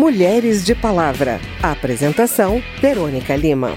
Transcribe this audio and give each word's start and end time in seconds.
Mulheres 0.00 0.64
de 0.64 0.74
Palavra. 0.74 1.38
apresentação: 1.62 2.62
Verônica 2.80 3.36
Lima. 3.36 3.76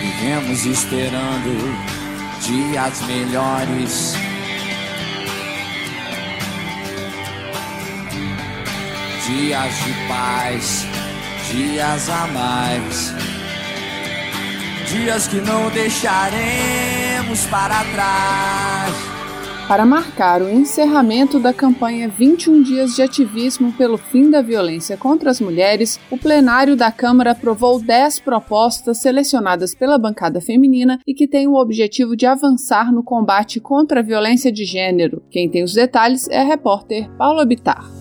Vivemos 0.00 0.66
esperando 0.66 1.76
dias 2.40 3.02
melhores. 3.08 4.14
Dias 9.26 9.74
de 9.84 9.92
paz, 10.06 10.86
dias 11.50 12.08
a 12.08 12.26
mais. 12.28 13.12
Dias 14.86 15.26
que 15.26 15.40
não 15.40 15.70
deixaremos 15.70 17.46
para 17.46 17.82
trás 17.92 19.09
para 19.70 19.86
marcar 19.86 20.42
o 20.42 20.50
encerramento 20.50 21.38
da 21.38 21.54
campanha 21.54 22.08
21 22.08 22.60
Dias 22.60 22.96
de 22.96 23.02
Ativismo 23.02 23.72
pelo 23.74 23.96
Fim 23.96 24.28
da 24.28 24.42
Violência 24.42 24.96
contra 24.96 25.30
as 25.30 25.40
Mulheres, 25.40 25.96
o 26.10 26.18
plenário 26.18 26.74
da 26.74 26.90
Câmara 26.90 27.30
aprovou 27.30 27.80
10 27.80 28.18
propostas 28.18 28.98
selecionadas 28.98 29.72
pela 29.72 29.96
bancada 29.96 30.40
feminina 30.40 30.98
e 31.06 31.14
que 31.14 31.28
têm 31.28 31.46
o 31.46 31.54
objetivo 31.54 32.16
de 32.16 32.26
avançar 32.26 32.92
no 32.92 33.04
combate 33.04 33.60
contra 33.60 34.00
a 34.00 34.02
violência 34.02 34.50
de 34.50 34.64
gênero. 34.64 35.22
Quem 35.30 35.48
tem 35.48 35.62
os 35.62 35.72
detalhes 35.72 36.28
é 36.28 36.40
a 36.40 36.44
repórter 36.44 37.08
Paula 37.16 37.46
Bitar. 37.46 37.99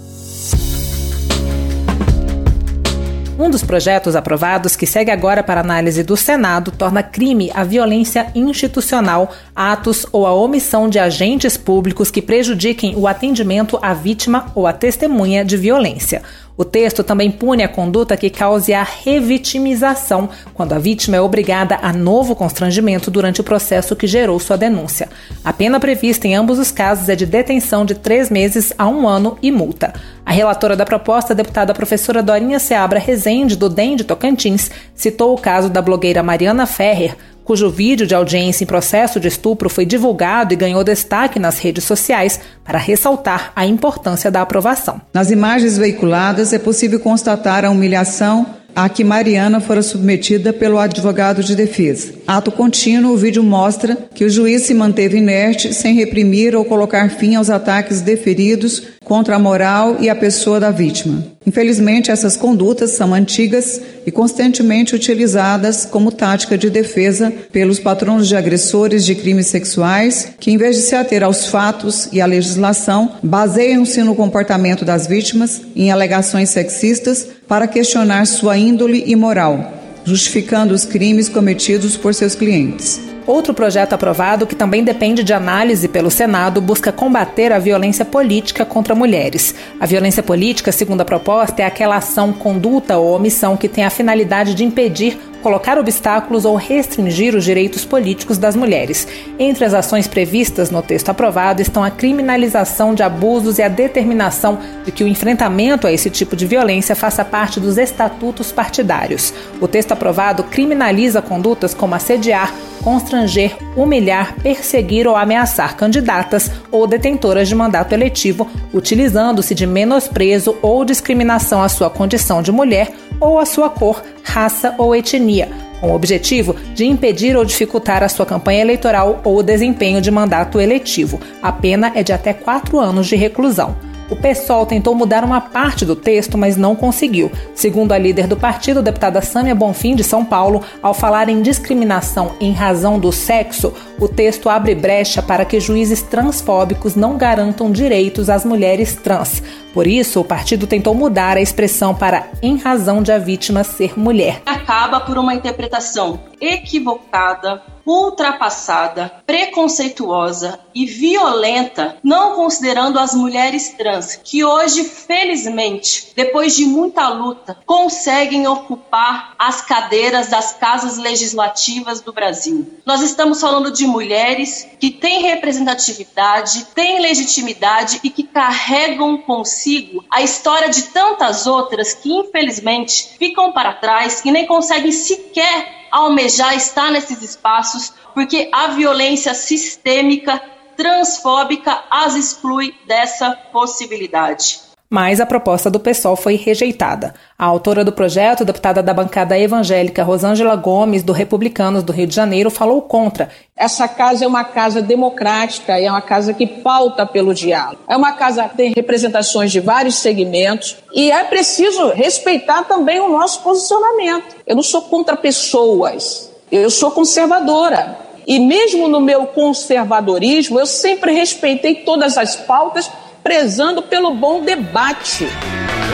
Um 3.39 3.49
dos 3.49 3.63
projetos 3.63 4.17
aprovados, 4.17 4.75
que 4.75 4.85
segue 4.85 5.11
agora 5.11 5.41
para 5.41 5.61
análise 5.61 6.03
do 6.03 6.17
Senado, 6.17 6.71
torna 6.71 7.01
crime 7.01 7.49
a 7.53 7.63
violência 7.63 8.29
institucional, 8.35 9.31
atos 9.55 10.05
ou 10.11 10.27
a 10.27 10.33
omissão 10.33 10.89
de 10.89 10.99
agentes 10.99 11.55
públicos 11.55 12.11
que 12.11 12.21
prejudiquem 12.21 12.97
o 12.97 13.07
atendimento 13.07 13.79
à 13.81 13.93
vítima 13.93 14.51
ou 14.53 14.67
à 14.67 14.73
testemunha 14.73 15.45
de 15.45 15.55
violência. 15.55 16.21
O 16.59 16.65
texto 16.65 17.05
também 17.05 17.31
pune 17.31 17.63
a 17.63 17.69
conduta 17.69 18.17
que 18.17 18.29
cause 18.29 18.73
a 18.73 18.83
revitimização, 18.83 20.27
quando 20.53 20.73
a 20.73 20.77
vítima 20.77 21.15
é 21.15 21.21
obrigada 21.21 21.79
a 21.81 21.93
novo 21.93 22.35
constrangimento 22.35 23.09
durante 23.09 23.39
o 23.39 23.45
processo 23.45 23.95
que 23.95 24.05
gerou 24.05 24.37
sua 24.41 24.57
denúncia. 24.57 25.07
A 25.41 25.53
pena 25.53 25.79
prevista 25.79 26.27
em 26.27 26.35
ambos 26.35 26.59
os 26.59 26.69
casos 26.69 27.07
é 27.07 27.15
de 27.15 27.25
detenção 27.25 27.85
de 27.85 27.95
três 27.95 28.29
meses 28.29 28.73
a 28.77 28.89
um 28.89 29.07
ano 29.07 29.37
e 29.41 29.53
multa. 29.53 29.93
A 30.25 30.33
relatora 30.33 30.75
da 30.75 30.85
proposta, 30.85 31.31
a 31.31 31.35
deputada 31.35 31.73
professora 31.73 32.21
Dorinha 32.21 32.59
Seabra 32.59 32.99
Rezende, 32.99 33.55
do 33.55 33.69
DEM 33.69 33.95
de 33.95 34.03
Tocantins, 34.03 34.69
citou 34.93 35.33
o 35.33 35.39
caso 35.39 35.69
da 35.69 35.81
blogueira 35.81 36.21
Mariana 36.21 36.65
Ferrer, 36.65 37.15
cujo 37.49 37.67
vídeo 37.67 38.05
de 38.05 38.13
audiência 38.13 38.63
em 38.63 38.67
processo 38.67 39.19
de 39.19 39.27
estupro 39.27 39.71
foi 39.71 39.83
divulgado 39.83 40.53
e 40.53 40.55
ganhou 40.55 40.83
destaque 40.83 41.39
nas 41.39 41.57
redes 41.57 41.83
sociais 41.83 42.39
para 42.63 42.77
ressaltar 42.77 43.51
a 43.55 43.65
importância 43.65 44.29
da 44.29 44.43
aprovação. 44.43 45.01
Nas 45.11 45.31
imagens 45.31 45.75
veiculadas 45.75 46.53
é 46.53 46.59
possível 46.59 46.99
constatar 46.99 47.65
a 47.65 47.71
humilhação 47.71 48.45
a 48.75 48.87
que 48.87 49.03
Mariana 49.03 49.59
fora 49.59 49.81
submetida 49.81 50.53
pelo 50.53 50.77
advogado 50.77 51.43
de 51.43 51.55
defesa. 51.55 52.13
Ato 52.27 52.51
contínuo, 52.51 53.13
o 53.13 53.17
vídeo 53.17 53.43
mostra 53.43 53.97
que 54.13 54.23
o 54.23 54.29
juiz 54.29 54.61
se 54.61 54.75
manteve 54.75 55.17
inerte, 55.17 55.73
sem 55.73 55.95
reprimir 55.95 56.55
ou 56.55 56.63
colocar 56.63 57.09
fim 57.09 57.33
aos 57.33 57.49
ataques 57.49 58.01
deferidos 58.01 58.83
contra 59.09 59.37
a 59.37 59.39
moral 59.39 59.97
e 59.99 60.07
a 60.07 60.15
pessoa 60.15 60.59
da 60.59 60.69
vítima. 60.69 61.25
Infelizmente, 61.43 62.11
essas 62.11 62.37
condutas 62.37 62.91
são 62.91 63.11
antigas 63.11 63.81
e 64.05 64.11
constantemente 64.11 64.93
utilizadas 64.93 65.83
como 65.83 66.11
tática 66.11 66.55
de 66.55 66.69
defesa 66.69 67.33
pelos 67.51 67.79
patronos 67.79 68.27
de 68.27 68.35
agressores 68.35 69.03
de 69.03 69.15
crimes 69.15 69.47
sexuais, 69.47 70.33
que, 70.39 70.51
em 70.51 70.57
vez 70.57 70.75
de 70.75 70.83
se 70.83 70.95
ater 70.95 71.23
aos 71.23 71.47
fatos 71.47 72.07
e 72.11 72.21
à 72.21 72.27
legislação, 72.27 73.13
baseiam-se 73.23 74.03
no 74.03 74.13
comportamento 74.13 74.85
das 74.85 75.07
vítimas 75.07 75.59
em 75.75 75.89
alegações 75.89 76.51
sexistas 76.51 77.27
para 77.47 77.67
questionar 77.67 78.27
sua 78.27 78.59
índole 78.59 79.03
e 79.07 79.15
moral, 79.15 79.73
justificando 80.05 80.71
os 80.71 80.85
crimes 80.85 81.27
cometidos 81.27 81.97
por 81.97 82.13
seus 82.13 82.35
clientes. 82.35 83.08
Outro 83.29 83.53
projeto 83.53 83.93
aprovado, 83.93 84.47
que 84.47 84.55
também 84.55 84.83
depende 84.83 85.23
de 85.23 85.33
análise 85.33 85.87
pelo 85.87 86.09
Senado, 86.09 86.59
busca 86.59 86.91
combater 86.91 87.53
a 87.53 87.59
violência 87.59 88.03
política 88.03 88.65
contra 88.65 88.95
mulheres. 88.95 89.53
A 89.79 89.85
violência 89.85 90.23
política, 90.23 90.71
segundo 90.71 91.01
a 91.01 91.05
proposta, 91.05 91.61
é 91.61 91.65
aquela 91.65 91.97
ação, 91.97 92.33
conduta 92.33 92.97
ou 92.97 93.15
omissão 93.15 93.55
que 93.55 93.69
tem 93.69 93.85
a 93.85 93.91
finalidade 93.91 94.55
de 94.55 94.63
impedir 94.63 95.19
colocar 95.43 95.77
obstáculos 95.77 96.43
ou 96.43 96.55
restringir 96.55 97.35
os 97.35 97.43
direitos 97.43 97.85
políticos 97.85 98.37
das 98.37 98.55
mulheres. 98.55 99.07
Entre 99.37 99.63
as 99.63 99.75
ações 99.75 100.07
previstas 100.07 100.69
no 100.71 100.81
texto 100.81 101.09
aprovado 101.09 101.61
estão 101.61 101.83
a 101.83 101.91
criminalização 101.91 102.93
de 102.93 103.03
abusos 103.03 103.57
e 103.57 103.61
a 103.61 103.67
determinação 103.67 104.57
de 104.83 104.91
que 104.91 105.03
o 105.03 105.07
enfrentamento 105.07 105.87
a 105.87 105.91
esse 105.91 106.09
tipo 106.09 106.35
de 106.35 106.45
violência 106.45 106.95
faça 106.95 107.23
parte 107.23 107.59
dos 107.59 107.77
estatutos 107.77 108.51
partidários. 108.51 109.31
O 109.61 109.67
texto 109.67 109.91
aprovado 109.91 110.43
criminaliza 110.43 111.21
condutas 111.21 111.73
como 111.73 111.95
assediar, 111.95 112.53
constranger, 112.89 113.55
humilhar, 113.75 114.33
perseguir 114.41 115.07
ou 115.07 115.15
ameaçar 115.15 115.77
candidatas 115.77 116.49
ou 116.71 116.87
detentoras 116.87 117.47
de 117.47 117.53
mandato 117.53 117.93
eletivo, 117.93 118.49
utilizando-se 118.73 119.53
de 119.53 119.67
menosprezo 119.67 120.57
ou 120.59 120.83
discriminação 120.83 121.61
à 121.61 121.69
sua 121.69 121.87
condição 121.87 122.41
de 122.41 122.51
mulher 122.51 122.91
ou 123.19 123.37
à 123.37 123.45
sua 123.45 123.69
cor, 123.69 124.01
raça 124.23 124.73
ou 124.75 124.95
etnia, 124.95 125.49
com 125.79 125.91
o 125.91 125.93
objetivo 125.93 126.55
de 126.73 126.83
impedir 126.83 127.37
ou 127.37 127.45
dificultar 127.45 128.01
a 128.01 128.09
sua 128.09 128.25
campanha 128.25 128.61
eleitoral 128.61 129.21
ou 129.23 129.37
o 129.37 129.43
desempenho 129.43 130.01
de 130.01 130.09
mandato 130.09 130.59
eletivo. 130.59 131.19
A 131.43 131.51
pena 131.51 131.91
é 131.93 132.01
de 132.01 132.11
até 132.11 132.33
quatro 132.33 132.79
anos 132.79 133.05
de 133.05 133.15
reclusão. 133.15 133.75
O 134.09 134.15
PSOL 134.15 134.65
tentou 134.65 134.95
mudar 134.95 135.23
uma 135.23 135.39
parte 135.39 135.85
do 135.85 135.95
texto, 135.95 136.37
mas 136.37 136.57
não 136.57 136.75
conseguiu. 136.75 137.31
Segundo 137.53 137.91
a 137.91 137.97
líder 137.97 138.25
do 138.25 138.35
partido, 138.35 138.81
deputada 138.81 139.21
Sâmia 139.21 139.53
Bonfim, 139.53 139.95
de 139.95 140.03
São 140.03 140.25
Paulo, 140.25 140.63
ao 140.81 140.93
falar 140.93 141.29
em 141.29 141.41
discriminação 141.41 142.31
em 142.39 142.51
razão 142.51 142.97
do 142.97 143.11
sexo, 143.11 143.73
o 143.99 144.07
texto 144.07 144.49
abre 144.49 144.73
brecha 144.73 145.21
para 145.21 145.45
que 145.45 145.59
juízes 145.59 146.01
transfóbicos 146.01 146.95
não 146.95 147.17
garantam 147.17 147.71
direitos 147.71 148.29
às 148.29 148.43
mulheres 148.43 148.95
trans. 148.95 149.43
Por 149.73 149.85
isso, 149.85 150.19
o 150.19 150.25
partido 150.25 150.65
tentou 150.65 150.95
mudar 150.95 151.37
a 151.37 151.41
expressão 151.41 151.93
para 151.93 152.27
em 152.41 152.57
razão 152.57 153.03
de 153.03 153.11
a 153.11 153.19
vítima 153.19 153.63
ser 153.63 153.97
mulher. 153.99 154.41
Acaba 154.45 154.99
por 154.99 155.17
uma 155.17 155.35
interpretação 155.35 156.19
equivocada, 156.41 157.61
ultrapassada, 157.89 159.23
preconceituosa 159.25 160.59
e 160.75 160.85
violenta, 160.85 161.97
não 162.03 162.35
considerando 162.35 162.99
as 162.99 163.15
mulheres 163.15 163.69
trans, 163.69 164.15
que 164.15 164.45
hoje, 164.45 164.83
felizmente, 164.83 166.11
depois 166.15 166.55
de 166.55 166.65
muita 166.65 167.09
luta, 167.09 167.57
conseguem 167.65 168.47
ocupar 168.47 169.33
as 169.39 169.61
cadeiras 169.63 170.27
das 170.27 170.53
casas 170.53 170.99
legislativas 170.99 171.99
do 171.99 172.13
Brasil. 172.13 172.79
Nós 172.85 173.01
estamos 173.01 173.41
falando 173.41 173.71
de 173.71 173.87
mulheres 173.87 174.67
que 174.79 174.91
têm 174.91 175.23
representatividade, 175.23 176.67
têm 176.75 177.01
legitimidade 177.01 177.99
e 178.03 178.11
que 178.11 178.21
carregam 178.21 179.17
consigo 179.17 180.05
a 180.11 180.21
história 180.21 180.69
de 180.69 180.83
tantas 180.83 181.47
outras 181.47 181.95
que, 181.95 182.13
infelizmente, 182.13 183.15
ficam 183.17 183.51
para 183.51 183.73
trás 183.73 184.21
e 184.23 184.31
nem 184.31 184.45
conseguem 184.45 184.91
sequer 184.91 185.78
almejar 185.91 186.55
estar 186.55 186.91
nesses 186.91 187.21
espaços, 187.21 187.93
porque 188.13 188.49
a 188.53 188.67
violência 188.67 189.33
sistêmica, 189.33 190.41
transfóbica, 190.75 191.83
as 191.89 192.15
exclui 192.15 192.73
dessa 192.87 193.31
possibilidade 193.51 194.68
mas 194.89 195.21
a 195.21 195.25
proposta 195.25 195.69
do 195.69 195.79
PSOL 195.79 196.15
foi 196.15 196.35
rejeitada. 196.35 197.13
A 197.37 197.45
autora 197.45 197.85
do 197.85 197.91
projeto, 197.91 198.43
deputada 198.43 198.81
da 198.81 198.91
bancada 198.91 199.37
evangélica 199.37 200.03
Rosângela 200.03 200.55
Gomes, 200.55 201.03
do 201.03 201.13
Republicanos 201.13 201.83
do 201.83 201.93
Rio 201.93 202.07
de 202.07 202.15
Janeiro, 202.15 202.49
falou 202.49 202.81
contra. 202.81 203.29
Essa 203.55 203.87
casa 203.87 204.25
é 204.25 204.27
uma 204.27 204.43
casa 204.43 204.81
democrática, 204.81 205.79
é 205.79 205.91
uma 205.91 206.01
casa 206.01 206.33
que 206.33 206.47
pauta 206.47 207.05
pelo 207.05 207.35
diálogo. 207.35 207.83
É 207.87 207.95
uma 207.95 208.13
casa 208.13 208.49
que 208.49 208.57
tem 208.57 208.73
representações 208.75 209.51
de 209.51 209.59
vários 209.59 209.95
segmentos 209.95 210.77
e 210.91 211.11
é 211.11 211.23
preciso 211.23 211.89
respeitar 211.89 212.63
também 212.63 212.99
o 212.99 213.09
nosso 213.09 213.41
posicionamento. 213.41 214.37
Eu 214.47 214.55
não 214.55 214.63
sou 214.63 214.81
contra 214.81 215.15
pessoas, 215.15 216.31
eu 216.51 216.71
sou 216.71 216.89
conservadora. 216.89 218.09
E 218.25 218.39
mesmo 218.39 218.87
no 218.87 219.01
meu 219.01 219.25
conservadorismo, 219.27 220.59
eu 220.59 220.65
sempre 220.65 221.11
respeitei 221.11 221.75
todas 221.75 222.17
as 222.17 222.35
pautas 222.35 222.89
prezando 223.29 223.83
pelo 223.83 224.15
bom 224.15 224.41
debate. 224.41 225.27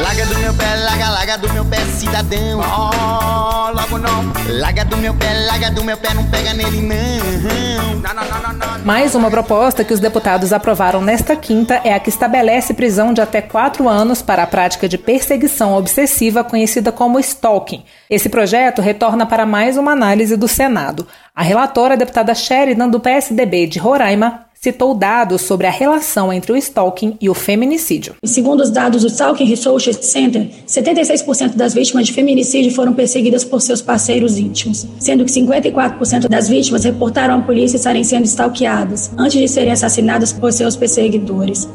Larga 0.02 0.26
do 0.26 0.40
meu 0.40 0.54
pé, 0.54 0.76
larga, 0.86 1.10
larga 1.10 1.38
do 1.38 1.52
meu 1.52 1.66
pé, 1.66 1.82
cidadão. 1.98 2.62
Oh, 2.62 3.72
logo 3.74 3.98
não. 3.98 4.32
Larga 4.58 4.86
do 4.86 4.96
meu 4.96 5.14
pé, 5.14 5.34
larga 5.46 5.70
do 5.70 5.84
meu 5.84 5.98
pé, 5.98 6.14
não 6.14 6.24
pega 6.30 6.54
nele 6.54 6.82
não. 6.82 7.96
Não, 8.00 8.14
não, 8.14 8.54
não. 8.54 8.86
Mais 8.86 9.16
uma 9.16 9.30
proposta 9.30 9.84
que 9.84 9.94
os 9.94 10.00
deputados 10.00 10.54
aprovaram 10.54 11.02
nesta 11.02 11.36
quinta 11.36 11.82
é 11.84 11.94
a 11.94 12.00
que 12.00 12.08
estabelece 12.08 12.74
prisão 12.74 13.14
de 13.14 13.20
até 13.20 13.42
quatro 13.42 13.90
anos 13.90 14.22
para 14.22 14.44
a 14.44 14.48
prática 14.48 14.88
de 14.88 14.98
perseguição 14.98 15.76
obsessiva 15.76 16.42
conhecida 16.42 16.90
como 16.90 17.20
stalking. 17.20 17.84
Esse 18.10 18.30
projeto 18.30 18.82
retorna 18.82 19.26
para 19.26 19.46
mais 19.46 19.76
uma 19.76 19.92
análise 19.92 20.38
do 20.38 20.48
Senado. 20.48 21.06
A 21.36 21.44
relatora, 21.44 21.96
a 21.96 21.98
deputada 21.98 22.34
Sheridan, 22.34 22.88
do 22.88 23.02
PSDB 23.02 23.68
de 23.68 23.78
Roraima, 23.78 24.46
citou 24.60 24.94
dados 24.96 25.42
sobre 25.42 25.68
a 25.68 25.72
relação 25.72 26.32
entre 26.32 26.52
o 26.52 26.58
stalking 26.58 27.18
e 27.22 27.30
o 27.30 27.34
feminicídio. 27.34 28.16
Segundo 28.24 28.62
os 28.62 28.72
dados 28.72 29.04
do 29.04 29.08
Stalking 29.08 29.46
Research 29.46 29.94
Center, 30.06 30.50
76% 30.68 31.56
das 31.56 31.74
vítimas 31.74 32.08
de 32.08 32.14
feminicídio 32.14 32.72
foram 32.72 32.94
perseguidas 32.94 33.44
por 33.44 33.62
seus 33.62 33.82
parceiros 33.82 34.38
íntimos, 34.38 34.88
sendo 35.00 35.24
que 35.24 35.32
54% 35.32 36.28
das 36.28 36.50
vítimas 36.50 36.84
reportaram 36.84 37.40
à 37.40 37.42
polícia 37.42 37.78
estarem 37.78 38.04
sendo 38.04 38.26
stalkeadas 38.26 39.12
antes 39.18 39.40
de 39.40 39.48
serem 39.48 39.72
assassinadas 39.72 40.34
por 40.34 40.52
seus 40.52 40.76
perseguidores. 40.76 41.68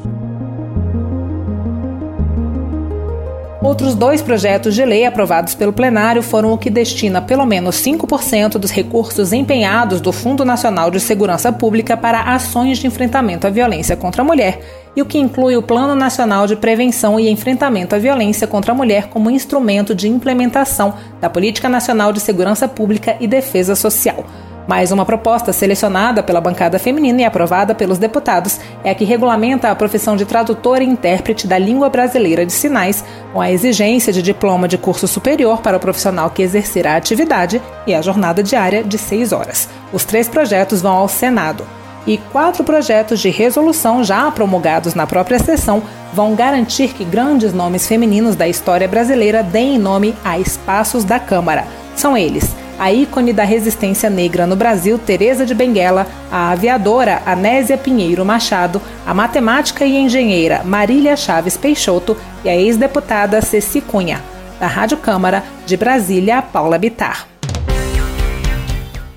Outros 3.70 3.94
dois 3.94 4.20
projetos 4.20 4.74
de 4.74 4.84
lei 4.84 5.06
aprovados 5.06 5.54
pelo 5.54 5.72
plenário 5.72 6.24
foram 6.24 6.52
o 6.52 6.58
que 6.58 6.68
destina 6.68 7.22
pelo 7.22 7.46
menos 7.46 7.76
5% 7.76 8.58
dos 8.58 8.72
recursos 8.72 9.32
empenhados 9.32 10.00
do 10.00 10.10
Fundo 10.10 10.44
Nacional 10.44 10.90
de 10.90 10.98
Segurança 10.98 11.52
Pública 11.52 11.96
para 11.96 12.34
ações 12.34 12.78
de 12.78 12.88
enfrentamento 12.88 13.46
à 13.46 13.50
violência 13.50 13.94
contra 13.94 14.22
a 14.22 14.24
mulher 14.24 14.60
e 14.96 15.00
o 15.00 15.06
que 15.06 15.20
inclui 15.20 15.56
o 15.56 15.62
Plano 15.62 15.94
Nacional 15.94 16.48
de 16.48 16.56
Prevenção 16.56 17.20
e 17.20 17.30
Enfrentamento 17.30 17.94
à 17.94 17.98
Violência 18.00 18.44
contra 18.44 18.72
a 18.72 18.74
Mulher 18.74 19.06
como 19.06 19.30
instrumento 19.30 19.94
de 19.94 20.08
implementação 20.08 20.94
da 21.20 21.30
Política 21.30 21.68
Nacional 21.68 22.12
de 22.12 22.18
Segurança 22.18 22.66
Pública 22.66 23.16
e 23.20 23.28
Defesa 23.28 23.76
Social. 23.76 24.26
Mais 24.68 24.92
uma 24.92 25.04
proposta 25.04 25.52
selecionada 25.52 26.22
pela 26.22 26.40
bancada 26.40 26.78
feminina 26.78 27.22
e 27.22 27.24
aprovada 27.24 27.74
pelos 27.74 27.98
deputados 27.98 28.60
é 28.84 28.90
a 28.90 28.94
que 28.94 29.04
regulamenta 29.04 29.70
a 29.70 29.74
profissão 29.74 30.16
de 30.16 30.24
tradutor 30.24 30.80
e 30.80 30.84
intérprete 30.84 31.46
da 31.46 31.58
língua 31.58 31.88
brasileira 31.88 32.46
de 32.46 32.52
sinais, 32.52 33.04
com 33.32 33.40
a 33.40 33.50
exigência 33.50 34.12
de 34.12 34.22
diploma 34.22 34.68
de 34.68 34.78
curso 34.78 35.08
superior 35.08 35.60
para 35.60 35.76
o 35.76 35.80
profissional 35.80 36.30
que 36.30 36.42
exercer 36.42 36.86
a 36.86 36.96
atividade 36.96 37.60
e 37.86 37.94
a 37.94 38.02
jornada 38.02 38.42
diária 38.42 38.84
de 38.84 38.96
seis 38.96 39.32
horas. 39.32 39.68
Os 39.92 40.04
três 40.04 40.28
projetos 40.28 40.82
vão 40.82 40.92
ao 40.92 41.08
Senado. 41.08 41.66
E 42.06 42.16
quatro 42.16 42.64
projetos 42.64 43.20
de 43.20 43.28
resolução 43.28 44.02
já 44.02 44.30
promulgados 44.30 44.94
na 44.94 45.06
própria 45.06 45.38
sessão 45.38 45.82
vão 46.14 46.34
garantir 46.34 46.94
que 46.94 47.04
grandes 47.04 47.52
nomes 47.52 47.86
femininos 47.86 48.36
da 48.36 48.48
história 48.48 48.88
brasileira 48.88 49.42
deem 49.42 49.78
nome 49.78 50.14
a 50.24 50.38
espaços 50.38 51.04
da 51.04 51.18
Câmara. 51.18 51.66
São 51.94 52.16
eles 52.16 52.59
a 52.80 52.90
ícone 52.90 53.30
da 53.30 53.44
resistência 53.44 54.08
negra 54.08 54.46
no 54.46 54.56
Brasil, 54.56 54.98
Teresa 54.98 55.44
de 55.44 55.54
Benguela, 55.54 56.06
a 56.32 56.50
aviadora 56.50 57.20
Anésia 57.26 57.76
Pinheiro 57.76 58.24
Machado, 58.24 58.80
a 59.06 59.12
matemática 59.12 59.84
e 59.84 59.98
engenheira 59.98 60.62
Marília 60.64 61.14
Chaves 61.14 61.58
Peixoto 61.58 62.16
e 62.42 62.48
a 62.48 62.56
ex-deputada 62.56 63.42
Ceci 63.42 63.82
Cunha. 63.82 64.22
Da 64.58 64.66
Rádio 64.66 64.96
Câmara, 64.96 65.44
de 65.66 65.76
Brasília, 65.76 66.40
Paula 66.40 66.78
Bitar. 66.78 67.28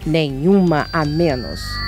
Nenhuma 0.05 0.87
a 0.91 1.05
menos. 1.05 1.82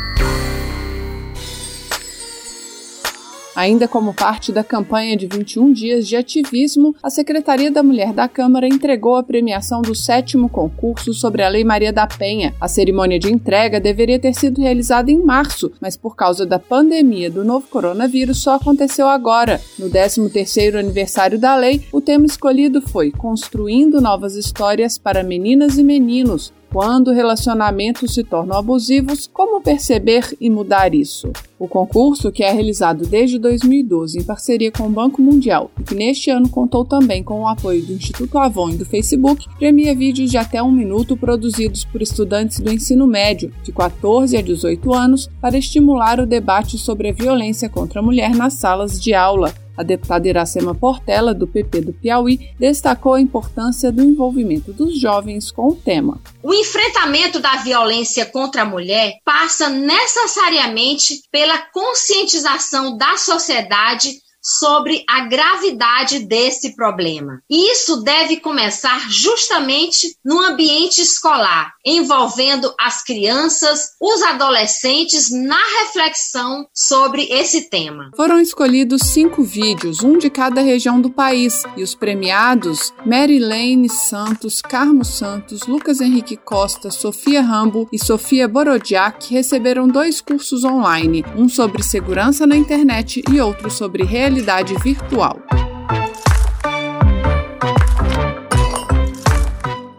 Ainda 3.55 3.87
como 3.87 4.13
parte 4.13 4.51
da 4.51 4.65
campanha 4.65 5.15
de 5.15 5.27
21 5.27 5.71
dias 5.71 6.05
de 6.05 6.17
ativismo, 6.17 6.93
a 7.01 7.09
Secretaria 7.09 7.71
da 7.71 7.81
Mulher 7.81 8.11
da 8.11 8.27
Câmara 8.27 8.67
entregou 8.67 9.15
a 9.15 9.23
premiação 9.23 9.81
do 9.81 9.95
sétimo 9.95 10.49
concurso 10.49 11.13
sobre 11.13 11.41
a 11.41 11.47
Lei 11.47 11.63
Maria 11.63 11.93
da 11.93 12.05
Penha. 12.05 12.53
A 12.59 12.67
cerimônia 12.67 13.17
de 13.17 13.31
entrega 13.31 13.79
deveria 13.79 14.19
ter 14.19 14.33
sido 14.33 14.59
realizada 14.59 15.09
em 15.09 15.23
março, 15.23 15.71
mas 15.79 15.95
por 15.95 16.17
causa 16.17 16.45
da 16.45 16.59
pandemia 16.59 17.31
do 17.31 17.45
novo 17.45 17.67
coronavírus 17.67 18.41
só 18.41 18.55
aconteceu 18.55 19.07
agora. 19.07 19.61
No 19.79 19.89
13º 19.89 20.77
aniversário 20.77 21.39
da 21.39 21.55
lei, 21.55 21.81
o 21.93 22.01
tema 22.01 22.25
escolhido 22.25 22.81
foi 22.81 23.09
Construindo 23.09 24.01
Novas 24.01 24.35
Histórias 24.35 24.97
para 24.97 25.23
Meninas 25.23 25.77
e 25.77 25.83
Meninos, 25.83 26.51
quando 26.75 27.13
relacionamentos 27.13 28.13
se 28.13 28.21
tornam 28.21 28.57
abusivos, 28.57 29.29
como 29.31 29.61
perceber 29.61 30.35
e 30.41 30.49
mudar 30.49 30.93
isso? 30.93 31.31
O 31.57 31.69
concurso, 31.69 32.33
que 32.33 32.43
é 32.43 32.51
realizado 32.51 33.07
desde 33.07 33.39
2012 33.39 34.19
em 34.19 34.23
parceria 34.23 34.69
com 34.73 34.83
o 34.83 34.89
Banco 34.89 35.21
Mundial 35.21 35.71
e 35.79 35.83
que 35.83 35.95
neste 35.95 36.29
ano 36.29 36.49
contou 36.49 36.83
também 36.83 37.23
com 37.23 37.43
o 37.43 37.47
apoio 37.47 37.81
do 37.81 37.93
Instituto 37.93 38.37
Avon 38.37 38.71
e 38.71 38.75
do 38.75 38.83
Facebook, 38.83 39.47
premia 39.57 39.95
vídeos 39.95 40.29
de 40.29 40.37
até 40.37 40.61
um 40.61 40.69
minuto 40.69 41.15
produzidos 41.15 41.85
por 41.85 42.01
estudantes 42.01 42.59
do 42.59 42.69
ensino 42.69 43.07
médio, 43.07 43.53
de 43.63 43.71
14 43.71 44.35
a 44.35 44.41
18 44.41 44.93
anos, 44.93 45.29
para 45.39 45.57
estimular 45.57 46.19
o 46.19 46.27
debate 46.27 46.77
sobre 46.77 47.07
a 47.07 47.13
violência 47.13 47.69
contra 47.69 48.01
a 48.01 48.03
mulher 48.03 48.35
nas 48.35 48.55
salas 48.55 49.01
de 49.01 49.13
aula. 49.13 49.53
A 49.77 49.83
deputada 49.83 50.27
Iracema 50.27 50.73
Portela, 50.73 51.33
do 51.33 51.47
PP 51.47 51.81
do 51.81 51.93
Piauí, 51.93 52.51
destacou 52.59 53.13
a 53.13 53.21
importância 53.21 53.91
do 53.91 54.03
envolvimento 54.03 54.71
dos 54.71 54.99
jovens 54.99 55.51
com 55.51 55.67
o 55.67 55.75
tema. 55.75 56.19
O 56.41 56.53
enfrentamento 56.53 57.39
da 57.39 57.57
violência 57.57 58.25
contra 58.25 58.61
a 58.61 58.65
mulher 58.65 59.13
passa 59.23 59.69
necessariamente 59.69 61.21
pela 61.31 61.57
conscientização 61.73 62.97
da 62.97 63.17
sociedade 63.17 64.24
sobre 64.45 65.03
a 65.09 65.21
gravidade 65.21 66.19
desse 66.19 66.75
problema. 66.75 67.41
Isso 67.49 68.03
deve 68.03 68.37
começar 68.37 69.09
justamente 69.09 70.15
no 70.23 70.39
ambiente 70.39 71.01
escolar, 71.01 71.73
envolvendo 71.83 72.71
as 72.79 73.03
crianças, 73.03 73.95
os 73.99 74.21
adolescentes 74.21 75.31
na 75.31 75.61
reflexão 75.81 76.67
sobre 76.71 77.23
esse 77.23 77.69
tema. 77.71 78.11
Foram 78.15 78.39
escolhidos 78.39 79.01
cinco 79.01 79.41
vídeos, 79.41 80.03
um 80.03 80.15
de 80.15 80.29
cada 80.29 80.61
região 80.61 81.01
do 81.01 81.09
país, 81.09 81.63
e 81.75 81.81
os 81.81 81.95
premiados 81.95 82.93
Mary 83.03 83.39
Lane 83.39 83.89
Santos, 83.89 84.61
Carmo 84.61 85.03
Santos, 85.03 85.63
Lucas 85.63 86.01
Henrique 86.01 86.37
Costa, 86.37 86.91
Sofia 86.91 87.41
Rambo 87.41 87.89
e 87.91 87.97
Sofia 87.97 88.47
Borodiak 88.47 89.33
receberam 89.33 89.87
dois 89.87 90.21
cursos 90.21 90.63
online, 90.63 91.25
um 91.35 91.49
sobre 91.49 91.81
segurança 91.81 92.45
na 92.45 92.55
internet 92.55 93.23
e 93.31 93.41
outro 93.41 93.71
sobre 93.71 94.03
realidade 94.03 94.34
realidade 94.35 94.75
virtual. 94.83 95.39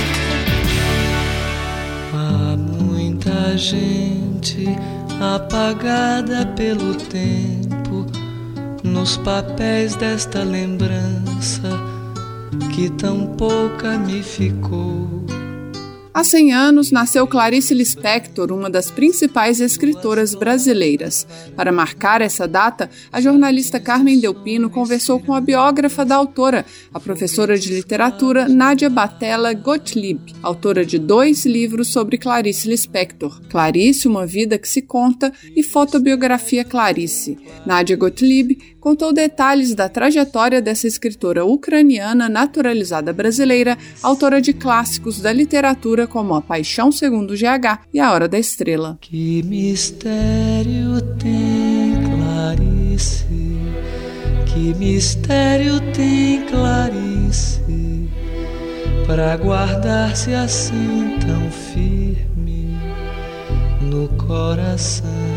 Há 2.13 2.57
muita 2.57 3.57
gente 3.57 4.65
apagada 5.21 6.47
pelo 6.55 6.95
tempo 6.95 8.07
nos 8.83 9.17
papéis 9.17 9.95
desta 9.95 10.43
lembrança 10.43 11.86
que 12.77 12.91
tão 12.91 13.25
pouca 13.35 13.97
me 13.97 14.21
ficou. 14.21 15.25
Há 16.13 16.23
100 16.23 16.53
anos 16.53 16.91
nasceu 16.91 17.27
Clarice 17.27 17.73
Lispector, 17.73 18.51
uma 18.51 18.69
das 18.69 18.91
principais 18.91 19.59
escritoras 19.59 20.35
brasileiras. 20.35 21.27
Para 21.55 21.71
marcar 21.71 22.21
essa 22.21 22.47
data, 22.47 22.87
a 23.11 23.19
jornalista 23.19 23.79
Carmen 23.79 24.19
Delpino 24.19 24.69
conversou 24.69 25.19
com 25.19 25.33
a 25.33 25.41
biógrafa 25.41 26.05
da 26.05 26.15
autora, 26.15 26.65
a 26.93 26.99
professora 26.99 27.57
de 27.57 27.73
literatura 27.73 28.47
Nádia 28.47 28.89
Batella 28.91 29.53
Gottlieb, 29.53 30.33
autora 30.43 30.85
de 30.85 30.99
dois 30.99 31.45
livros 31.45 31.87
sobre 31.89 32.17
Clarice 32.17 32.67
Lispector: 32.67 33.41
Clarice, 33.49 34.07
Uma 34.07 34.25
Vida 34.25 34.57
que 34.59 34.69
se 34.69 34.83
Conta 34.83 35.31
e 35.55 35.63
Fotobiografia 35.63 36.63
Clarice. 36.63 37.37
Nádia 37.65 37.95
Gottlieb 37.95 38.57
contou 38.87 39.11
detalhes 39.11 39.75
da 39.75 39.89
trajetória 39.89 40.61
dessa 40.61 40.87
escritora 40.87 41.43
ucraniana 41.43 42.29
naturalizada 42.29 43.11
brasileira, 43.11 43.77
autora 44.01 44.39
de 44.39 44.53
clássicos 44.53 45.19
da 45.19 45.33
literatura 45.33 46.07
como 46.07 46.33
A 46.33 46.41
Paixão 46.41 46.89
Segundo 46.89 47.33
GH 47.33 47.81
e 47.93 47.99
A 47.99 48.13
Hora 48.13 48.29
da 48.29 48.39
Estrela. 48.39 48.97
Que 49.01 49.43
mistério 49.43 51.01
tem 51.19 51.95
Clarice, 52.15 53.27
que 54.45 54.73
mistério 54.75 55.81
tem 55.91 56.43
Clarice, 56.43 58.09
para 59.05 59.35
guardar-se 59.35 60.33
assim 60.33 61.17
tão 61.19 61.51
firme 61.51 62.79
no 63.81 64.07
coração. 64.15 65.36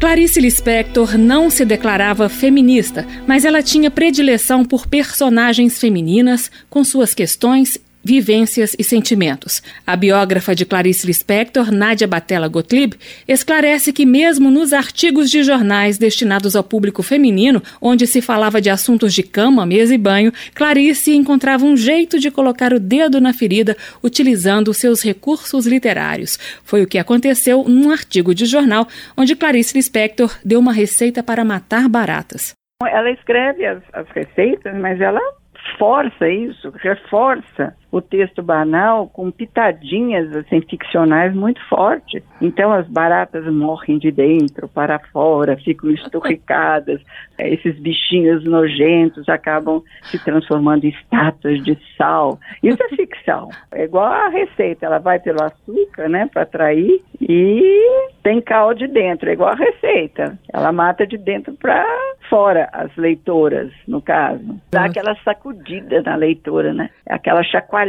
Clarice 0.00 0.40
Lispector 0.40 1.18
não 1.18 1.50
se 1.50 1.62
declarava 1.62 2.26
feminista, 2.30 3.06
mas 3.26 3.44
ela 3.44 3.62
tinha 3.62 3.90
predileção 3.90 4.64
por 4.64 4.86
personagens 4.86 5.78
femininas 5.78 6.50
com 6.70 6.82
suas 6.82 7.12
questões 7.12 7.78
vivências 8.02 8.74
e 8.78 8.84
sentimentos. 8.84 9.62
A 9.86 9.94
biógrafa 9.96 10.54
de 10.54 10.64
Clarice 10.64 11.06
Lispector, 11.06 11.70
Nádia 11.70 12.06
Batella 12.06 12.48
Gottlieb, 12.48 12.94
esclarece 13.26 13.92
que 13.92 14.06
mesmo 14.06 14.50
nos 14.50 14.72
artigos 14.72 15.30
de 15.30 15.42
jornais 15.42 15.98
destinados 15.98 16.56
ao 16.56 16.64
público 16.64 17.02
feminino, 17.02 17.62
onde 17.80 18.06
se 18.06 18.22
falava 18.22 18.60
de 18.60 18.70
assuntos 18.70 19.12
de 19.12 19.22
cama, 19.22 19.66
mesa 19.66 19.94
e 19.94 19.98
banho, 19.98 20.32
Clarice 20.54 21.14
encontrava 21.14 21.64
um 21.64 21.76
jeito 21.76 22.18
de 22.18 22.30
colocar 22.30 22.72
o 22.72 22.80
dedo 22.80 23.20
na 23.20 23.32
ferida 23.32 23.76
utilizando 24.02 24.74
seus 24.74 25.02
recursos 25.02 25.66
literários. 25.66 26.38
Foi 26.64 26.82
o 26.82 26.86
que 26.86 26.98
aconteceu 26.98 27.64
num 27.64 27.90
artigo 27.90 28.34
de 28.34 28.46
jornal 28.46 28.86
onde 29.16 29.36
Clarice 29.36 29.76
Lispector 29.76 30.34
deu 30.44 30.58
uma 30.58 30.72
receita 30.72 31.22
para 31.22 31.44
matar 31.44 31.88
baratas. 31.88 32.54
Ela 32.82 33.10
escreve 33.10 33.66
as, 33.66 33.82
as 33.92 34.08
receitas, 34.08 34.74
mas 34.78 35.00
ela 35.00 35.20
força 35.78 36.28
isso, 36.28 36.72
reforça 36.76 37.74
o 37.90 38.00
texto 38.00 38.42
banal 38.42 39.08
com 39.08 39.30
pitadinhas 39.30 40.34
assim 40.34 40.60
ficcionais 40.60 41.34
muito 41.34 41.60
fortes. 41.68 42.22
Então 42.40 42.72
as 42.72 42.86
baratas 42.86 43.44
morrem 43.52 43.98
de 43.98 44.10
dentro 44.10 44.68
para 44.68 44.98
fora, 45.12 45.56
ficam 45.56 45.90
esturricadas. 45.90 47.00
Esses 47.38 47.78
bichinhos 47.78 48.44
nojentos 48.44 49.28
acabam 49.28 49.82
se 50.02 50.22
transformando 50.22 50.84
em 50.84 50.90
estátuas 50.90 51.62
de 51.62 51.76
sal. 51.96 52.38
Isso 52.62 52.82
é 52.82 52.88
ficção. 52.90 53.48
É 53.72 53.84
igual 53.84 54.04
a 54.04 54.28
receita, 54.28 54.86
ela 54.86 54.98
vai 54.98 55.18
pelo 55.18 55.42
açúcar, 55.42 56.08
né, 56.08 56.28
para 56.32 56.42
atrair 56.42 57.02
e 57.20 58.10
tem 58.22 58.40
cal 58.40 58.74
de 58.74 58.86
dentro, 58.86 59.28
é 59.28 59.32
igual 59.32 59.50
a 59.50 59.56
receita. 59.56 60.38
Ela 60.52 60.72
mata 60.72 61.06
de 61.06 61.16
dentro 61.16 61.54
para 61.54 61.84
fora 62.28 62.68
as 62.72 62.94
leitoras, 62.96 63.72
no 63.86 64.00
caso. 64.00 64.60
Dá 64.70 64.84
aquela 64.84 65.14
sacudida 65.24 66.02
na 66.02 66.14
leitora, 66.14 66.72
né? 66.72 66.90
Aquela 67.08 67.42
chacoalhada, 67.42 67.79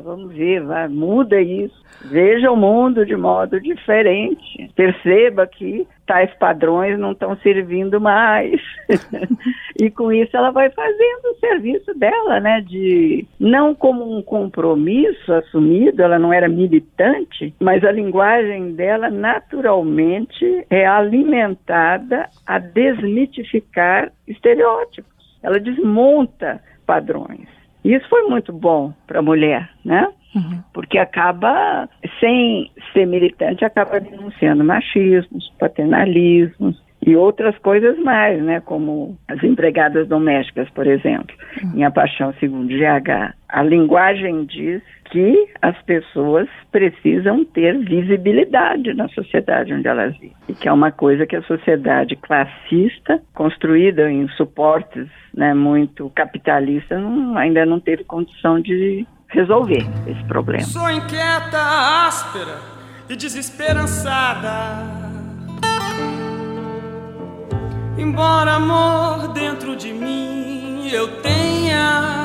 vamos 0.00 0.32
ver, 0.32 0.62
vai, 0.62 0.88
muda 0.88 1.40
isso. 1.40 1.84
Veja 2.04 2.50
o 2.50 2.56
mundo 2.56 3.04
de 3.04 3.16
modo 3.16 3.60
diferente. 3.60 4.70
Perceba 4.74 5.46
que 5.46 5.86
tais 6.06 6.32
padrões 6.34 6.98
não 6.98 7.12
estão 7.12 7.36
servindo 7.38 8.00
mais. 8.00 8.60
e 9.80 9.90
com 9.90 10.12
isso 10.12 10.36
ela 10.36 10.50
vai 10.50 10.70
fazendo 10.70 11.32
o 11.32 11.38
serviço 11.40 11.94
dela, 11.94 12.38
né? 12.40 12.60
De 12.60 13.26
não 13.40 13.74
como 13.74 14.16
um 14.16 14.22
compromisso 14.22 15.32
assumido, 15.32 16.02
ela 16.02 16.18
não 16.18 16.32
era 16.32 16.48
militante, 16.48 17.54
mas 17.60 17.82
a 17.84 17.90
linguagem 17.90 18.74
dela 18.74 19.10
naturalmente 19.10 20.64
é 20.70 20.86
alimentada 20.86 22.28
a 22.46 22.58
desmitificar 22.58 24.12
estereótipos. 24.28 25.14
Ela 25.42 25.58
desmonta 25.58 26.60
padrões. 26.86 27.48
Isso 27.86 28.08
foi 28.08 28.22
muito 28.22 28.52
bom 28.52 28.92
para 29.06 29.20
a 29.20 29.22
mulher, 29.22 29.70
né? 29.84 30.08
Uhum. 30.34 30.60
Porque 30.74 30.98
acaba, 30.98 31.88
sem 32.20 32.70
ser 32.92 33.06
militante, 33.06 33.64
acaba 33.64 34.00
denunciando 34.00 34.64
machismos, 34.64 35.50
paternalismos 35.58 36.82
e 37.06 37.14
outras 37.14 37.56
coisas 37.58 37.96
mais, 38.00 38.42
né? 38.42 38.60
Como 38.60 39.16
as 39.28 39.42
empregadas 39.44 40.08
domésticas, 40.08 40.68
por 40.70 40.86
exemplo, 40.86 41.34
uhum. 41.62 41.78
em 41.78 41.84
A 41.84 41.90
Paixão 41.90 42.34
Segundo 42.40 42.68
GH. 42.68 43.34
A 43.48 43.62
linguagem 43.62 44.44
diz 44.44 44.82
que 45.10 45.48
as 45.62 45.80
pessoas 45.82 46.48
precisam 46.70 47.44
ter 47.44 47.78
visibilidade 47.78 48.94
na 48.94 49.08
sociedade 49.08 49.72
onde 49.72 49.86
elas 49.88 50.12
vivem. 50.14 50.36
E 50.48 50.54
que 50.54 50.68
é 50.68 50.72
uma 50.72 50.90
coisa 50.90 51.26
que 51.26 51.36
a 51.36 51.42
sociedade 51.42 52.16
classista, 52.16 53.20
construída 53.34 54.10
em 54.10 54.28
suportes 54.30 55.08
né, 55.34 55.54
muito 55.54 56.10
capitalistas, 56.10 57.02
ainda 57.36 57.64
não 57.66 57.80
teve 57.80 58.04
condição 58.04 58.60
de 58.60 59.06
resolver 59.28 59.84
esse 60.06 60.24
problema. 60.24 60.64
Sou 60.64 60.90
inquieta, 60.90 61.58
áspera 62.06 62.58
e 63.08 63.16
desesperançada. 63.16 65.06
Embora 67.98 68.52
amor 68.52 69.32
dentro 69.32 69.74
de 69.74 69.92
mim 69.92 70.88
eu 70.92 71.08
tenha 71.22 72.15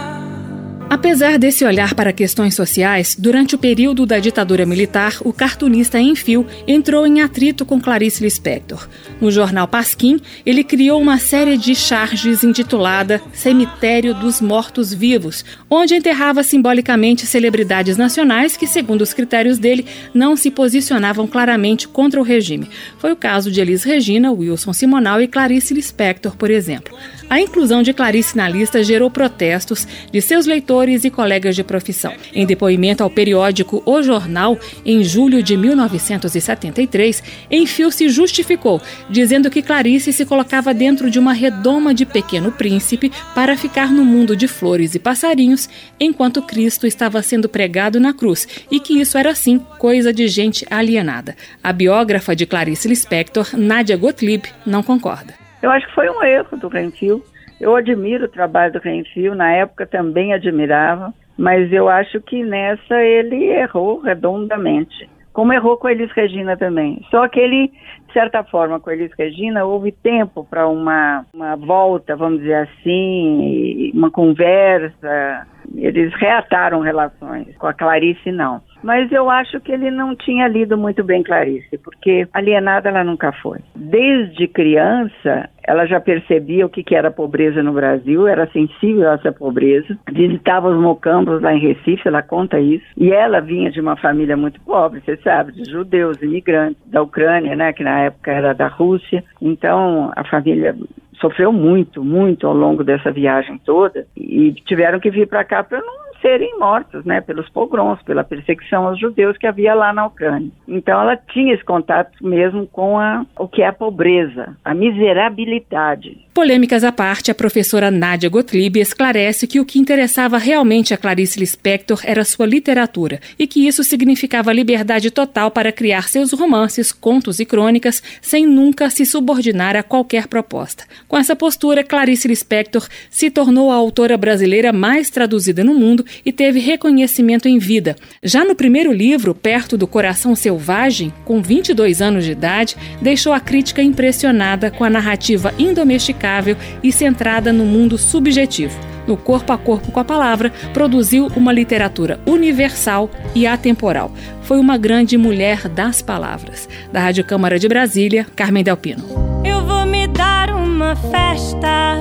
Apesar 0.92 1.40
desse 1.40 1.64
olhar 1.64 1.96
para 1.96 2.12
questões 2.12 2.54
sociais, 2.54 3.16
durante 3.18 3.56
o 3.56 3.58
período 3.58 4.06
da 4.06 4.20
ditadura 4.20 4.66
militar, 4.66 5.16
o 5.22 5.32
cartunista 5.32 5.98
Enfio 5.98 6.46
entrou 6.68 7.08
em 7.08 7.22
atrito 7.22 7.64
com 7.64 7.80
Clarice 7.80 8.22
Lispector. 8.22 8.90
No 9.22 9.32
jornal 9.32 9.70
Pasquim, 9.70 10.20
ele 10.46 10.66
criou 10.66 11.02
uma 11.02 11.18
série 11.18 11.56
de 11.56 11.74
charges 11.76 12.44
intitulada 12.44 13.22
Cemitério 13.32 14.14
dos 14.14 14.42
Mortos-Vivos, 14.42 15.46
onde 15.70 15.96
enterrava 15.96 16.44
simbolicamente 16.44 17.26
celebridades 17.26 17.96
nacionais 17.96 18.58
que, 18.58 18.68
segundo 18.68 19.00
os 19.00 19.14
critérios 19.14 19.58
dele, 19.58 19.86
não 20.14 20.36
se 20.36 20.52
posicionavam 20.52 21.26
claramente 21.26 21.88
contra 21.88 22.20
o 22.20 22.24
regime. 22.24 22.70
Foi 22.98 23.14
o 23.14 23.16
caso 23.16 23.50
de 23.50 23.62
Elis 23.62 23.86
Regina, 23.86 24.30
Wilson 24.30 24.74
Simonal 24.74 25.22
e 25.22 25.28
Clarice 25.30 25.74
Lispector, 25.74 26.36
por 26.36 26.52
exemplo. 26.52 26.94
A 27.32 27.40
inclusão 27.40 27.82
de 27.82 27.94
Clarice 27.94 28.36
na 28.36 28.50
lista 28.50 28.84
gerou 28.84 29.10
protestos 29.10 29.88
de 30.12 30.20
seus 30.20 30.46
leitores 30.46 31.06
e 31.06 31.10
colegas 31.10 31.56
de 31.56 31.64
profissão. 31.64 32.14
Em 32.34 32.46
depoimento 32.46 33.04
ao 33.04 33.10
periódico 33.10 33.82
O 33.86 34.04
Jornal, 34.04 34.60
em 34.86 35.02
julho 35.02 35.42
de 35.42 35.56
1973, 35.56 37.24
Enfio 37.50 37.90
se 37.90 38.10
justificou, 38.10 38.82
dizendo 39.10 39.50
que 39.50 39.62
Clarice 39.62 40.12
se 40.12 40.26
colocava 40.26 40.74
dentro 40.74 41.10
de 41.10 41.20
uma 41.20 41.32
redoma 41.32 41.94
de 41.94 42.06
pequeno 42.06 42.52
príncipe 42.52 43.10
para 43.34 43.56
ficar 43.56 43.94
no 43.94 44.04
mundo 44.04 44.36
de 44.36 44.50
flores 44.50 44.94
e 44.94 45.00
passarinhos, 45.00 45.70
enquanto 45.98 46.42
Cristo 46.42 46.86
estava 46.86 47.24
sendo 47.24 47.48
pregado 47.48 47.98
na 47.98 48.12
cruz, 48.12 48.46
e 48.70 48.78
que 48.78 49.00
isso 49.00 49.18
era 49.18 49.34
sim 49.34 49.58
coisa 49.80 50.12
de 50.12 50.28
gente 50.28 50.66
alienada. 50.70 51.38
A 51.64 51.72
biógrafa 51.72 52.36
de 52.36 52.46
Clarice 52.46 52.90
Lispector, 52.90 53.52
Nadia 53.54 53.96
Gottlieb, 53.96 54.50
não 54.66 54.84
concorda. 54.84 55.41
Eu 55.62 55.70
acho 55.70 55.88
que 55.88 55.96
foi 55.96 56.10
um 56.10 56.24
erro 56.24 56.58
do 56.58 56.68
Renfio. 56.68 57.24
Eu 57.60 57.76
admiro 57.76 58.26
o 58.26 58.30
trabalho 58.30 58.74
do 58.74 58.80
Renfio, 58.80 59.36
na 59.36 59.52
época 59.52 59.86
também 59.86 60.34
admirava, 60.34 61.14
mas 61.38 61.72
eu 61.72 61.88
acho 61.88 62.20
que 62.22 62.44
nessa 62.44 63.02
ele 63.02 63.46
errou 63.46 64.00
redondamente. 64.00 65.08
Como 65.32 65.54
errou 65.54 65.78
com 65.78 65.88
Elis 65.88 66.12
Regina 66.12 66.58
também. 66.58 67.06
Só 67.10 67.28
que 67.28 67.40
ele, 67.40 67.68
de 68.08 68.14
certa 68.14 68.44
forma, 68.44 68.80
com 68.80 68.92
Elis 68.92 69.12
Regina, 69.18 69.64
houve 69.64 69.92
tempo 69.92 70.46
para 70.50 70.68
uma, 70.68 71.26
uma 71.34 71.56
volta, 71.56 72.16
vamos 72.16 72.40
dizer 72.40 72.68
assim, 72.68 73.92
uma 73.94 74.12
conversa. 74.12 75.48
Eles 75.76 76.14
reataram 76.16 76.82
relações. 76.82 77.56
Com 77.58 77.68
a 77.68 77.74
Clarice, 77.74 78.32
não. 78.32 78.62
Mas 78.84 79.12
eu 79.12 79.30
acho 79.30 79.60
que 79.60 79.72
ele 79.72 79.92
não 79.92 80.16
tinha 80.16 80.48
lido 80.48 80.78
muito 80.78 81.04
bem 81.04 81.24
Clarice, 81.24 81.78
porque 81.78 82.28
alienada 82.34 82.90
ela 82.90 83.04
nunca 83.04 83.32
foi. 83.32 83.60
Desde 83.76 84.48
criança, 84.48 85.50
ela 85.64 85.86
já 85.86 86.00
percebia 86.00 86.66
o 86.66 86.70
que, 86.70 86.84
que 86.84 86.96
era 86.96 87.12
pobreza 87.12 87.62
no 87.62 87.74
Brasil, 87.74 88.28
era 88.28 88.48
sensível 88.48 89.10
a 89.10 89.14
essa 89.14 89.32
pobreza. 89.32 89.98
Visitava 90.12 90.70
os 90.70 90.82
mocambos 90.82 91.42
lá 91.42 91.54
em 91.54 91.60
Recife, 91.60 92.08
ela 92.08 92.22
conta 92.22 92.60
isso. 92.60 92.86
E 92.98 93.12
ela 93.12 93.40
vinha 93.40 93.72
de 93.72 93.80
uma 93.80 93.96
família 93.96 94.36
muito 94.36 94.60
pobre, 94.62 95.02
você 95.02 95.18
sabe, 95.18 95.52
de 95.52 95.70
judeus, 95.70 96.22
imigrantes 96.22 96.82
da 96.88 97.02
Ucrânia, 97.02 97.56
né, 97.56 97.74
que 97.74 97.84
na 97.84 98.02
época 98.02 98.32
era 98.32 98.54
da 98.54 98.68
Rússia. 98.68 99.24
Então, 99.42 100.12
a 100.16 100.24
família 100.24 100.76
sofreu 101.20 101.54
muito, 101.54 102.04
muito 102.04 102.48
ao 102.48 102.54
longo 102.54 102.84
dessa 102.84 103.12
viagem 103.12 103.60
toda 103.60 104.08
e 104.18 104.52
tiveram 104.66 105.00
que 105.00 105.12
vir 105.12 105.28
para 105.28 105.44
cá 105.44 105.64
para 105.64 105.80
não 105.80 106.11
serem 106.22 106.58
mortos, 106.60 107.04
né, 107.06 107.22
pelos 107.22 107.50
pogroms, 107.50 108.02
pela 108.04 108.24
perseguição 108.24 108.88
aos 108.88 109.00
judeus 109.00 109.38
que 109.38 109.48
havia 109.48 109.74
lá 109.74 109.92
na 109.94 110.06
Ucrânia. 110.06 110.52
Então 110.68 111.02
ela 111.02 111.18
tinha 111.18 111.54
esse 111.54 111.64
contato 111.64 112.12
mesmo 112.22 112.68
com 112.68 112.98
a, 113.00 113.26
o 113.38 113.48
que 113.48 113.62
é 113.62 113.68
a 113.68 113.74
pobreza, 113.74 114.56
a 114.64 114.74
miserabilidade. 114.74 116.26
Polêmicas 116.34 116.84
à 116.84 116.92
parte, 116.94 117.30
a 117.30 117.36
professora 117.36 117.92
Nádia 117.92 118.30
Gottlieb 118.30 118.80
esclarece 118.80 119.46
que 119.46 119.60
o 119.60 119.66
que 119.66 119.80
interessava 119.80 120.38
realmente 120.38 120.94
a 120.94 120.98
Clarice 120.98 121.38
Lispector 121.38 122.00
era 122.06 122.24
sua 122.24 122.46
literatura 122.46 123.20
e 123.38 123.46
que 123.46 123.68
isso 123.68 123.84
significava 123.84 124.54
liberdade 124.54 125.12
total 125.12 125.52
para 125.52 125.74
criar 125.74 126.08
seus 126.08 126.32
romances, 126.32 126.94
contos 126.94 127.40
e 127.42 127.46
crônicas 127.46 128.02
sem 128.22 128.46
nunca 128.46 128.90
se 128.90 129.06
subordinar 129.06 129.76
a 129.76 129.84
qualquer 129.84 130.28
proposta. 130.28 130.86
Com 131.08 131.18
essa 131.18 131.36
postura, 131.36 131.84
Clarice 131.84 132.30
Lispector 132.30 132.88
se 133.10 133.30
tornou 133.30 133.70
a 133.70 133.76
autora 133.76 134.18
brasileira 134.18 134.72
mais 134.72 135.10
traduzida 135.10 135.66
no 135.66 135.74
mundo 135.74 136.06
e 136.26 136.32
teve 136.32 136.60
reconhecimento 136.60 137.48
em 137.48 137.58
vida. 137.58 137.96
Já 138.24 138.44
no 138.44 138.56
primeiro 138.56 138.92
livro, 138.92 139.34
Perto 139.34 139.78
do 139.78 139.88
Coração 139.88 140.36
Selvagem, 140.36 141.14
com 141.26 141.42
22 141.42 142.02
anos 142.02 142.26
de 142.26 142.32
idade, 142.32 142.76
deixou 143.02 143.34
a 143.34 143.40
crítica 143.40 143.82
impressionada 143.82 144.72
com 144.72 144.84
a 144.84 144.90
narrativa 144.90 145.54
indomesticável 145.58 146.56
e 146.84 146.92
centrada 146.92 147.52
no 147.52 147.66
mundo 147.66 147.98
subjetivo. 147.98 148.92
No 149.08 149.18
corpo 149.18 149.52
a 149.52 149.58
corpo 149.58 149.92
com 149.92 150.00
a 150.00 150.06
palavra, 150.06 150.52
produziu 150.74 151.28
uma 151.36 151.52
literatura 151.52 152.20
universal 152.26 153.10
e 153.34 153.48
atemporal. 153.48 154.12
Foi 154.44 154.60
uma 154.60 154.78
grande 154.78 155.18
mulher 155.18 155.68
das 155.68 156.02
palavras. 156.02 156.70
Da 156.92 157.00
Rádio 157.00 157.24
Câmara 157.24 157.58
de 157.58 157.68
Brasília, 157.68 158.26
Carmen 158.36 158.64
Delpino. 158.64 159.04
Eu 159.44 159.66
vou 159.66 159.86
me 159.86 160.08
dar 160.08 160.50
uma 160.50 160.96
festa. 160.96 161.98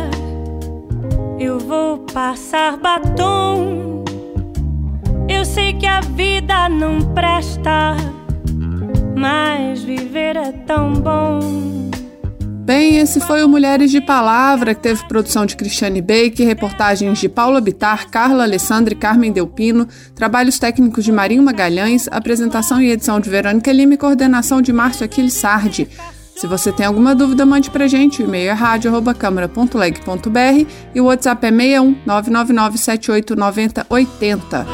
Eu 1.38 1.58
vou 1.58 1.98
passar 1.98 2.76
batom 2.76 3.89
eu 5.30 5.44
sei 5.44 5.72
que 5.72 5.86
a 5.86 6.00
vida 6.00 6.68
não 6.68 7.00
presta, 7.14 7.96
mas 9.16 9.82
viver 9.82 10.36
é 10.36 10.52
tão 10.52 10.92
bom. 10.92 11.38
Bem, 12.64 12.98
esse 12.98 13.18
foi 13.20 13.42
o 13.42 13.48
Mulheres 13.48 13.90
de 13.90 14.00
Palavra, 14.00 14.74
que 14.74 14.82
teve 14.82 15.04
produção 15.08 15.44
de 15.44 15.56
Cristiane 15.56 16.00
Bake, 16.00 16.44
reportagens 16.44 17.18
de 17.18 17.28
Paula 17.28 17.60
Bitar, 17.60 18.08
Carla 18.10 18.44
Alessandra 18.44 18.94
e 18.94 18.96
Carmen 18.96 19.32
Delpino, 19.32 19.88
trabalhos 20.14 20.58
técnicos 20.58 21.04
de 21.04 21.10
Marinho 21.10 21.42
Magalhães, 21.42 22.06
apresentação 22.12 22.80
e 22.80 22.90
edição 22.90 23.18
de 23.18 23.28
Verônica 23.28 23.72
Lima 23.72 23.94
e 23.94 23.98
coordenação 23.98 24.62
de 24.62 24.72
Márcio 24.72 25.04
Aquiles 25.04 25.34
Sardi. 25.34 25.88
Se 26.40 26.46
você 26.46 26.72
tem 26.72 26.86
alguma 26.86 27.14
dúvida, 27.14 27.44
mande 27.44 27.70
pra 27.70 27.86
gente. 27.86 28.22
O 28.22 28.24
e-mail 28.24 28.48
é 28.48 28.54
rádio.câmara.leg.br 28.54 30.66
e 30.94 30.98
o 30.98 31.04
WhatsApp 31.04 31.46
é 31.46 31.50
61 31.50 31.98
999 32.06 32.78
78 32.78 33.36
90 33.36 33.86
80. 33.90 34.66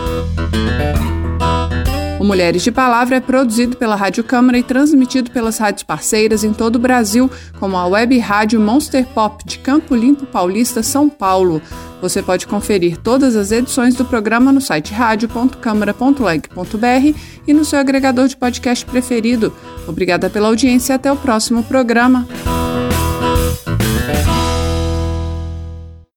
O 2.19 2.25
Mulheres 2.25 2.63
de 2.63 2.73
Palavra 2.73 3.17
é 3.17 3.21
produzido 3.21 3.77
pela 3.77 3.95
Rádio 3.95 4.25
Câmara 4.25 4.57
e 4.57 4.63
transmitido 4.63 5.31
pelas 5.31 5.59
rádios 5.59 5.83
parceiras 5.83 6.45
em 6.45 6.53
todo 6.53 6.77
o 6.77 6.79
Brasil, 6.79 7.31
como 7.61 7.77
a 7.77 7.87
web 7.87 8.19
rádio 8.19 8.59
Monster 8.59 9.05
Pop 9.07 9.45
de 9.45 9.59
Campo 9.59 9.95
Limpo 9.95 10.25
Paulista, 10.25 10.83
São 10.83 11.11
Paulo. 11.11 11.61
Você 12.01 12.23
pode 12.23 12.47
conferir 12.47 12.97
todas 12.97 13.37
as 13.37 13.53
edições 13.53 13.95
do 13.95 14.05
programa 14.05 14.51
no 14.51 14.63
site 14.63 14.95
radio.câmara.leg.br 14.95 17.19
e 17.47 17.53
no 17.53 17.67
seu 17.67 17.79
agregador 17.79 18.29
de 18.29 18.37
podcast 18.37 18.87
preferido. 18.87 19.53
Obrigada 19.87 20.31
pela 20.31 20.49
audiência 20.49 20.95
e 20.95 20.97
até 20.97 21.13
o 21.13 21.17
próximo 21.17 21.63
programa. 21.65 22.27